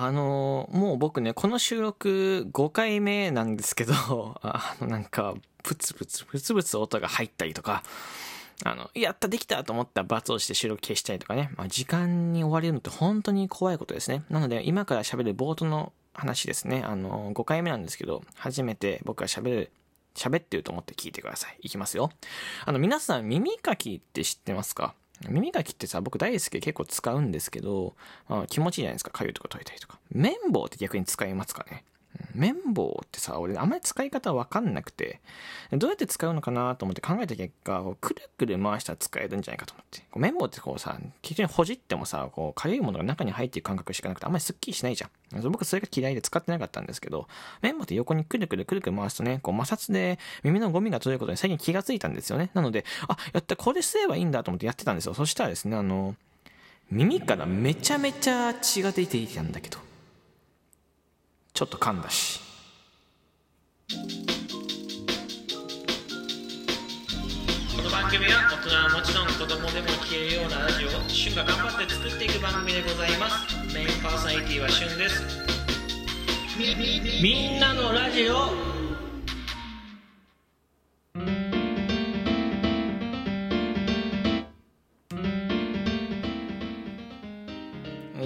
[0.00, 3.94] あのもう僕ねこの収録5回目なんですけど
[4.42, 7.82] あのなんかプツプツプツプツ音が入ったりとか
[8.64, 14.22] あの、やったできたと思ったら罰をして収録消したりとかね、まあ、時間に追われるのって本当に怖いことですね。
[14.30, 16.82] なので今から喋る冒頭の話ですね。
[16.84, 19.72] あの、5回目なんですけど、初めて僕が喋る
[20.14, 21.58] 喋ってると思って聞いてください。
[21.62, 22.10] いきますよ。
[22.64, 24.94] あの、皆さん耳かきって知ってますか？
[25.28, 27.94] 耳かきってさ、僕大好きで結構使うんですけど、
[28.28, 29.10] まあ、気持ちいいじゃないですか。
[29.10, 29.98] かゆいとか取れたりとか。
[30.12, 31.84] 綿棒って逆に使いますかね？
[32.34, 35.20] 綿棒ってさ、俺あんまり使い方わかんなくて、
[35.72, 40.00] どうやって使うのかなと思って考えた結果、くるくる回したら使えるんじゃないかと思って。
[40.10, 45.06] こう綿棒ってこうさ、結局ほじってもさ、こう、かゆいものが中に入っていく感覚しかなくて、あんまりスッキリしないじゃ
[45.38, 45.42] ん。
[45.50, 47.28] 僕それが嫌いで使ってなかったんですけど、
[47.60, 52.50] 綿棒って横にくるくるくるくる回すとね、こう摩擦で耳のゴミが取れることに最近気がついたんですよね。
[52.54, 55.14] なので、あ、やった、これすればいいんだと思ってやってたんですよ。
[55.14, 56.14] そしたらですね、あの、
[56.90, 59.78] 耳からめちゃめちゃ血が出ていたんだけど、
[61.54, 62.40] ちょっと噛んだし。
[67.76, 75.22] この番組は大人はもちろん子供でも消えるようなラジオを旬が頑張って作っていく番組でございますメインパーソナリティは旬です
[76.58, 76.74] み
[77.22, 78.81] みんなのラジオ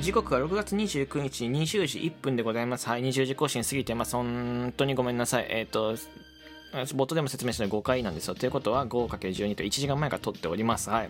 [0.00, 2.88] 時刻は6月29日20時1分でございます。
[2.88, 4.16] はい、20時更新過ぎてます。
[4.16, 5.46] 本当にごめんなさい。
[5.48, 5.96] えっ、ー、と、
[6.72, 8.34] 冒頭でも説明したの5回なんですよ。
[8.34, 10.90] ということは 5×12 と1時間前から撮っております。
[10.90, 11.08] はい。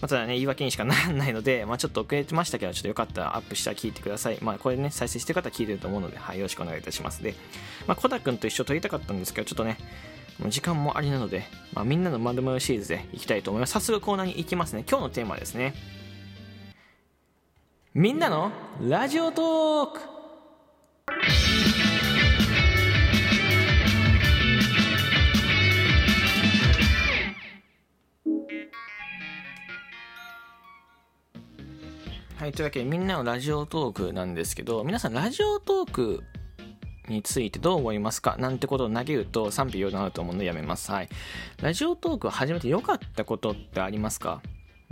[0.00, 4.38] まただね、言い訳にしかならないので、 まあ、ちょっと遅れてましたけど、ちょっとよかったらアップしたら聞いてください。
[4.42, 7.22] まあ、これね、再生してる方は聞いてると思うので、はい、よろしくお願いいたします。
[7.22, 7.34] で、
[7.88, 9.76] まあ、コダ君と一緒撮りたかったんですけど、ちょっとね、
[10.48, 13.72] 時間もありなので、まあ、みんなのまるまるシリーズでいきたいと思います。
[13.72, 14.84] 早速コーナーに行きますね。
[14.88, 15.74] 今日のテーマはですね。
[18.00, 19.98] みんなのラジオトーク。
[32.36, 36.22] はい、というわけでみんなのラジオトークなんですけど、皆さんラジオトーク
[37.08, 38.36] についてどう思いますか？
[38.38, 40.92] なんてことを投げると賛否両論あると思うのでやめます。
[40.92, 41.08] はい。
[41.60, 44.40] ラジオトークを始めて良かったことってありますか？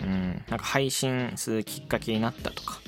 [0.01, 2.81] うん、なんか配信するきっかけになったとか、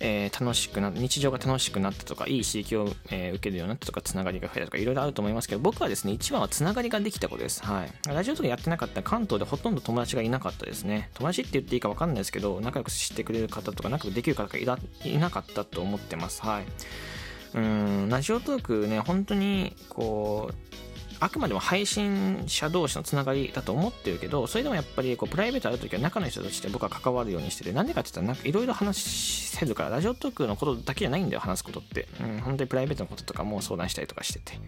[0.00, 11.10] えー、楽しくな日常が楽しくなったとかいい刺激を、えー、受けるようになったとかつながりが増えたとかいろいろあると思いますけど僕はですね一番はつながりができたことです、はい、ラジオとかやってなかったら関東でほとんど友達がいなかったですね。
[11.14, 16.42] 友達って言っていいか分かんないですけど仲良くしてくれる方とか仲良くできる方がいなかったと思ってます。
[16.42, 16.64] はい。
[17.54, 20.75] うんラジオトークね本当にこう
[21.20, 29.00] あくまでも配信者同士のつながりだと思ってるけど、それでもやっぱりこうプライベートあるときは中の人たちで僕は関わるようにしてて、なんでかって言ったらいろいろ話
[29.56, 32.08] せるから、ラジオトークのことだけじゃないんだよ、話すことって。
[32.20, 34.58] うん、本当にプライベートのこととかも相談したりとかしてて、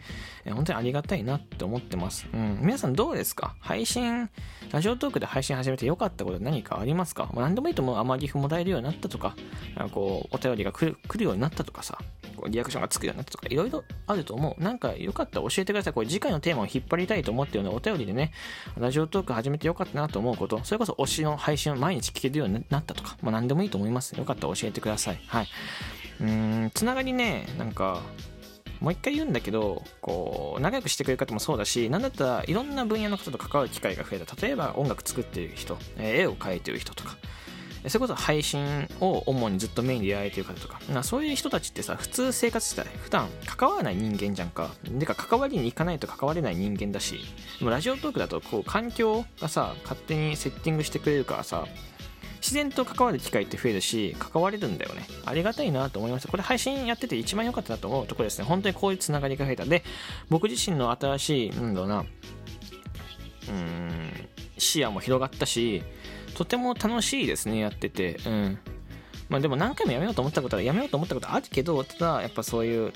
[0.44, 2.26] え本当にありがたいなって思ってます。
[2.32, 3.54] うん、皆さんどうですか？
[3.60, 4.30] 配信、
[4.70, 7.96] ラジオトークで配信始めて良かったこと何かありますか、まあ、何でもいいと思う。
[7.96, 9.36] 甘ギフもらえるようになったとか、
[9.92, 11.98] こう、お便りが来る来るようになったとかさ、
[12.48, 14.62] リアクションがつくようになったとか、いろいろあると思う。
[14.62, 15.92] なんかよかったら教えてください。
[15.92, 18.32] これ次回のテーマを引っ張りたいと思ってるので、お便りでね、
[18.78, 24.12] ラジオトーク始めてよかったなと思うこと、それこそ推しの配信を毎日聞けるようになったとか、まあ何でもいいと思います。
[24.12, 25.20] よかったら教えてください。
[25.26, 25.48] はい。
[26.20, 28.02] うん、つながりね、なんか、
[28.80, 34.36] もう一回言うんだけど、こう、仲良くしてくれる方もそうだし、なんだったらいろんな分野の方と関わる機会が増えた。
[34.46, 37.16] 例えば音楽作ってる人、絵を描いてる人とか、
[37.86, 44.70] それこそ配信を主にずっとメインでやられてる方とか、なそういう人たちってさ、普通生活してたら普段関わらない人間じゃんか。
[44.84, 47.20] でか、関わりに行かないと関われない人間だし、
[47.58, 51.66] でもラジオトークだと、こう、環境がさ、勝手にセッティングしてくれるからさ、
[52.40, 55.06] 自然と関わる機会って増えるし、関われるんだよね。
[55.24, 56.28] ありがたいなと思いました。
[56.28, 58.44] これ配信やってて一番良かったなと思うところですね。
[58.44, 59.64] 本当にこういうつながりが増えた。
[59.64, 59.84] で、
[60.28, 62.04] 僕自身の新しい、なんだろうな、
[63.48, 65.82] うん、視野も広がったし、
[66.34, 68.18] とても楽しいですね、やってて。
[68.26, 68.58] うん。
[69.28, 72.92] まあでも何回もやめようと思ったことは、やめようと思ったことあるけど、ただやっぱそういう、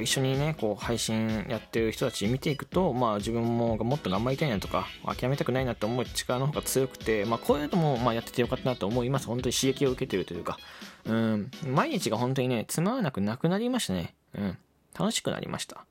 [0.00, 9.26] 一緒にね、こう配信やってる人たち見ていくと、まあ自分ももっと頑張りたいなとか、諦めたくないなって思う力の方が強くて、まあこういうのもまあやっててよかったなと思います。
[9.26, 10.58] 本当に刺激を受けてるというか、
[11.04, 14.14] うん、毎日が本当にね、つまらなくなくなりましたね。
[14.34, 14.58] うん、
[14.98, 15.84] 楽しくなりました。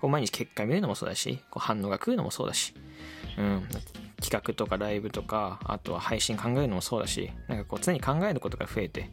[0.00, 2.72] こう毎日結果見るのもそうだし、こう反応が来るのもそうだし、
[3.36, 3.66] うん、
[4.24, 9.10] 企画とかライブとか、あとは配信考えるのもそうだし、なんかこう常に考えることが増えて、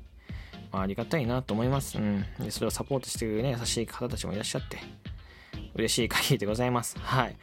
[0.71, 1.97] まあ、ありがたいなと思います。
[1.97, 2.25] うん。
[2.39, 4.79] で、それをサポートしてくれるね、優しい方たちもいらっしゃって、
[5.75, 6.97] 嬉しい限りでございます。
[7.03, 7.35] はい。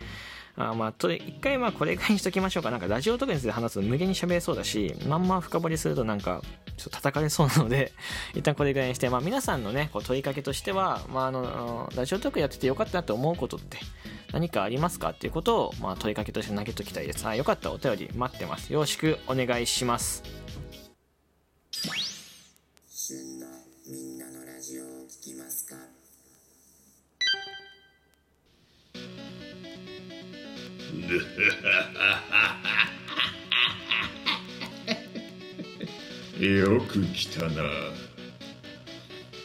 [0.56, 2.70] あまあ、と一回まあこれぐらいにしときましょうか。
[2.70, 6.42] なんかラジオとかについて話すと無限に喋れそうだし、まんま深掘りするとなんか、
[6.78, 7.92] ちょっと叩かれそうなので、
[8.34, 13.78] 一旦これぐらいにして、まあ皆さんのね、こう問いかけとしては、まああの、ラジオトークやっててよかったなと思うことって
[14.32, 15.10] 何かありますか？
[15.10, 17.24] っていうことを、まあ問いかけとして投げときたいです。
[17.24, 18.72] はい、よかったらお便り待ってます。
[18.72, 20.22] よろしくお願いします。
[23.86, 25.76] みんなのラジオを聞きますか？
[36.38, 37.62] よく来たな。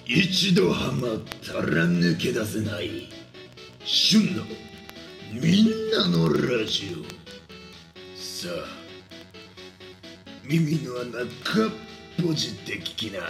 [0.06, 3.10] 一度はまったら抜け出せない。
[3.84, 4.44] 旬の
[5.32, 7.04] みんなのラジオ。
[8.16, 8.84] さあ
[10.44, 13.22] 耳の穴かっぽじって聞きな。